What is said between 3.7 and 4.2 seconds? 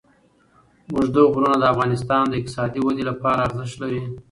لري.